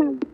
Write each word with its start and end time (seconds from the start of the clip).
Bye. 0.00 0.20